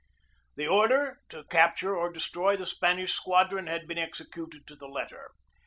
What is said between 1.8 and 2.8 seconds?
or destroy the